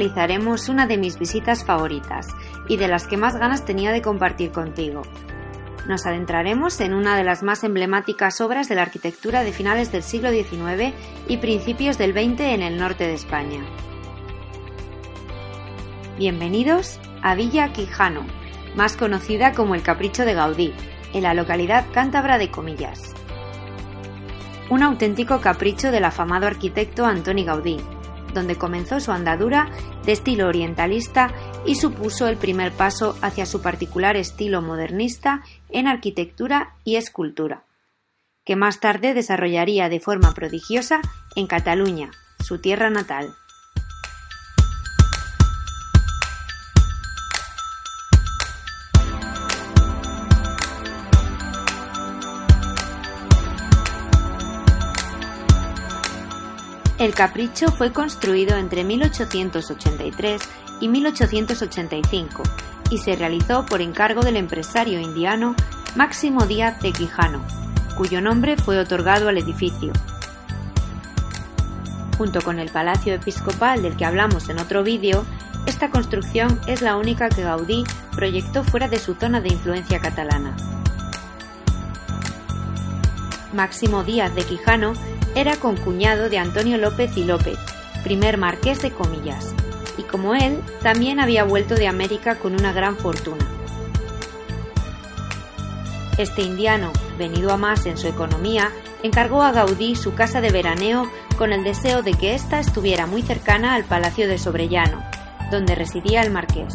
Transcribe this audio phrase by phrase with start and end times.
[0.00, 2.26] realizaremos una de mis visitas favoritas
[2.66, 5.02] y de las que más ganas tenía de compartir contigo.
[5.86, 10.02] Nos adentraremos en una de las más emblemáticas obras de la arquitectura de finales del
[10.02, 10.94] siglo XIX
[11.28, 13.60] y principios del XX en el norte de España.
[16.16, 18.24] Bienvenidos a Villa Quijano,
[18.76, 20.72] más conocida como el Capricho de Gaudí,
[21.12, 23.14] en la localidad cántabra de Comillas.
[24.70, 27.76] Un auténtico capricho del afamado arquitecto Antoni Gaudí,
[28.32, 29.70] donde comenzó su andadura
[30.04, 31.32] de estilo orientalista
[31.66, 37.64] y supuso el primer paso hacia su particular estilo modernista en arquitectura y escultura,
[38.44, 41.00] que más tarde desarrollaría de forma prodigiosa
[41.36, 43.34] en Cataluña, su tierra natal.
[57.00, 60.42] El Capricho fue construido entre 1883
[60.82, 62.42] y 1885
[62.90, 65.56] y se realizó por encargo del empresario indiano
[65.96, 67.42] Máximo Díaz de Quijano,
[67.96, 69.94] cuyo nombre fue otorgado al edificio.
[72.18, 75.24] Junto con el Palacio Episcopal del que hablamos en otro vídeo,
[75.64, 77.82] esta construcción es la única que Gaudí
[78.14, 80.54] proyectó fuera de su zona de influencia catalana.
[83.54, 84.92] Máximo Díaz de Quijano
[85.34, 87.58] era concuñado de Antonio López y López,
[88.02, 89.54] primer marqués de Comillas,
[89.96, 93.46] y como él, también había vuelto de América con una gran fortuna.
[96.18, 98.70] Este indiano, venido a más en su economía,
[99.02, 103.22] encargó a Gaudí su casa de veraneo con el deseo de que ésta estuviera muy
[103.22, 105.02] cercana al Palacio de Sobrellano,
[105.50, 106.74] donde residía el marqués.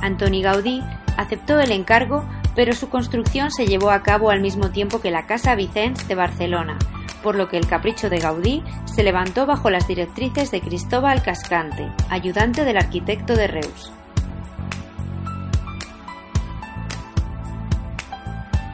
[0.00, 0.82] Antoni Gaudí
[1.16, 2.24] aceptó el encargo
[2.56, 6.14] pero su construcción se llevó a cabo al mismo tiempo que la Casa Vicens de
[6.16, 6.78] Barcelona,
[7.22, 11.92] por lo que el capricho de Gaudí se levantó bajo las directrices de Cristóbal Cascante,
[12.08, 13.92] ayudante del arquitecto de Reus.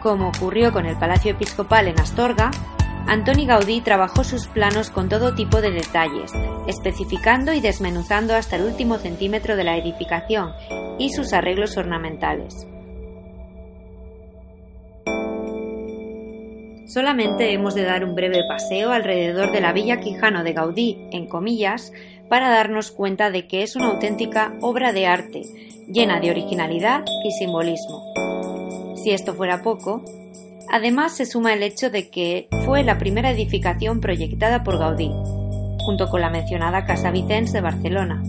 [0.00, 2.50] Como ocurrió con el Palacio Episcopal en Astorga,
[3.06, 6.32] Antoni Gaudí trabajó sus planos con todo tipo de detalles,
[6.66, 10.52] especificando y desmenuzando hasta el último centímetro de la edificación
[10.98, 12.66] y sus arreglos ornamentales.
[16.92, 21.26] Solamente hemos de dar un breve paseo alrededor de la Villa Quijano de Gaudí, en
[21.26, 21.90] comillas,
[22.28, 25.42] para darnos cuenta de que es una auténtica obra de arte,
[25.88, 28.12] llena de originalidad y simbolismo.
[29.02, 30.04] Si esto fuera poco,
[30.70, 35.10] además se suma el hecho de que fue la primera edificación proyectada por Gaudí,
[35.86, 38.22] junto con la mencionada Casa Vicens de Barcelona.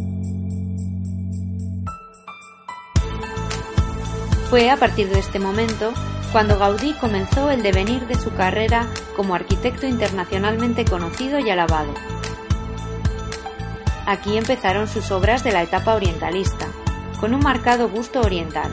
[4.49, 5.91] Fue a partir de este momento
[6.33, 11.93] cuando Gaudí comenzó el devenir de su carrera como arquitecto internacionalmente conocido y alabado.
[14.07, 16.67] Aquí empezaron sus obras de la etapa orientalista,
[17.21, 18.71] con un marcado gusto oriental.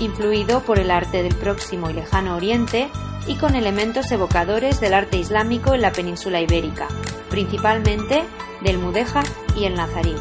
[0.00, 2.88] Influido por el arte del próximo y lejano Oriente
[3.28, 6.88] y con elementos evocadores del arte islámico en la península ibérica,
[7.30, 8.24] principalmente
[8.60, 9.24] del Mudéjar
[9.54, 10.16] y el Nazarí.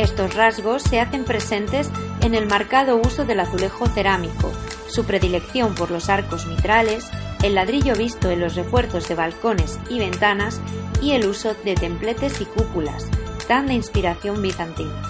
[0.00, 1.90] Estos rasgos se hacen presentes
[2.22, 4.50] en el marcado uso del azulejo cerámico,
[4.88, 7.10] su predilección por los arcos mitrales,
[7.42, 10.58] el ladrillo visto en los refuerzos de balcones y ventanas
[11.02, 13.08] y el uso de templetes y cúpulas,
[13.46, 15.02] tan de inspiración bizantina.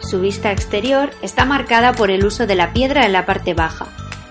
[0.00, 3.86] Su vista exterior está marcada por el uso de la piedra en la parte baja.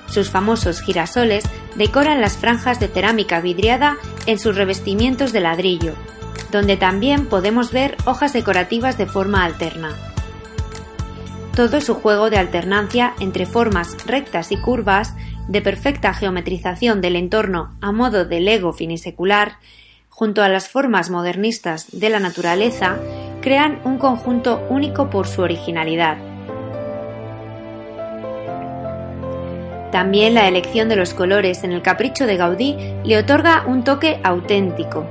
[0.08, 1.46] Sus famosos girasoles
[1.76, 3.96] decoran las franjas de cerámica vidriada
[4.26, 5.94] en sus revestimientos de ladrillo,
[6.52, 9.96] donde también podemos ver hojas decorativas de forma alterna.
[11.56, 15.14] Todo su juego de alternancia entre formas rectas y curvas,
[15.48, 19.58] de perfecta geometrización del entorno a modo de lego finisecular,
[20.10, 22.98] junto a las formas modernistas de la naturaleza,
[23.42, 26.18] crean un conjunto único por su originalidad.
[29.92, 34.20] También la elección de los colores en el capricho de Gaudí le otorga un toque
[34.24, 35.08] auténtico,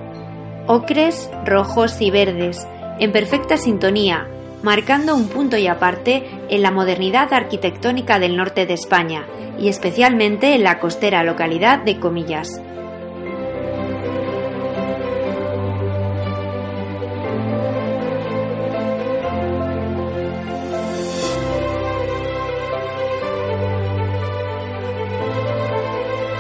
[0.69, 2.69] ocres, rojos y verdes,
[3.01, 4.29] en perfecta sintonía,
[4.63, 9.27] marcando un punto y aparte en la modernidad arquitectónica del norte de España
[9.59, 12.61] y especialmente en la costera localidad de Comillas.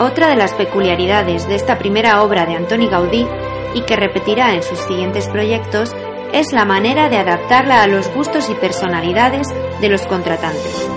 [0.00, 3.26] Otra de las peculiaridades de esta primera obra de Antoni Gaudí
[3.74, 5.94] y que repetirá en sus siguientes proyectos
[6.32, 9.48] es la manera de adaptarla a los gustos y personalidades
[9.80, 10.88] de los contratantes.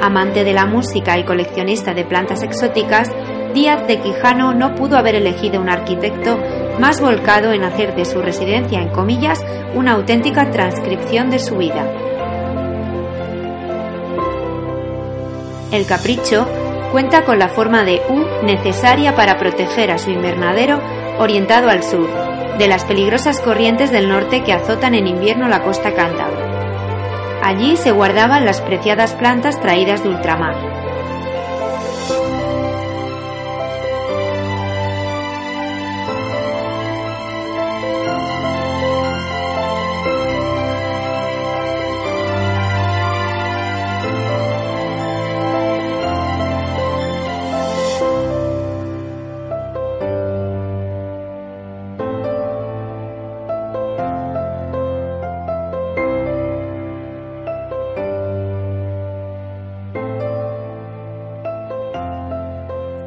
[0.00, 3.08] Amante de la música y coleccionista de plantas exóticas,
[3.54, 6.38] Díaz de Quijano no pudo haber elegido un arquitecto
[6.78, 9.44] más volcado en hacer de su residencia en comillas
[9.74, 11.86] una auténtica transcripción de su vida.
[15.72, 16.46] El capricho
[16.92, 20.80] cuenta con la forma de U necesaria para proteger a su invernadero
[21.20, 22.08] orientado al sur,
[22.58, 27.40] de las peligrosas corrientes del norte que azotan en invierno la costa cántabra.
[27.42, 30.79] Allí se guardaban las preciadas plantas traídas de ultramar.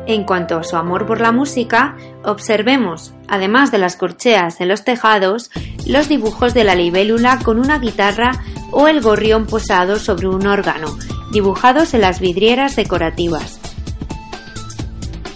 [0.06, 4.84] En cuanto a su amor por la música, observemos, además de las corcheas en los
[4.84, 5.50] tejados,
[5.88, 8.34] los dibujos de la libélula con una guitarra
[8.72, 10.98] o el gorrión posado sobre un órgano,
[11.32, 13.60] dibujados en las vidrieras decorativas.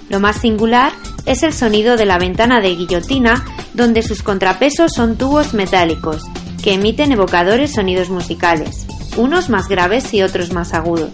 [0.10, 0.92] Lo más singular
[1.26, 6.24] es el sonido de la ventana de guillotina, donde sus contrapesos son tubos metálicos,
[6.62, 8.86] que emiten evocadores sonidos musicales,
[9.16, 11.12] unos más graves y otros más agudos.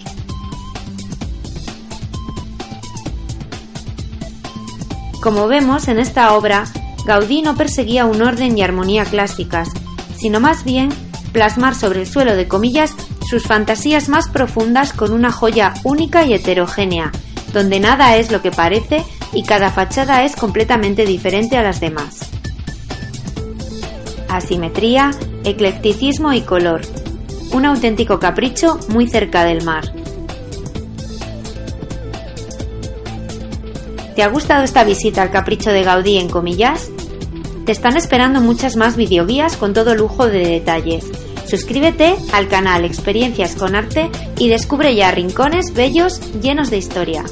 [5.24, 6.66] Como vemos en esta obra,
[7.06, 9.70] Gaudí no perseguía un orden y armonía clásicas,
[10.18, 10.90] sino más bien
[11.31, 12.94] plasmar sobre el suelo de comillas
[13.25, 17.14] sus fantasías más profundas con una joya única y heterogénea,
[17.54, 22.30] donde nada es lo que parece y cada fachada es completamente diferente a las demás.
[24.28, 25.12] Asimetría,
[25.46, 26.81] eclecticismo y color.
[27.54, 29.86] Un auténtico capricho muy cerca del mar.
[34.15, 36.92] ¿Te ha gustado esta visita al capricho de Gaudí en comillas?
[37.65, 41.06] Te están esperando muchas más videoguías con todo lujo de detalles.
[41.48, 47.24] Suscríbete al canal Experiencias con Arte y descubre ya rincones bellos llenos de historia.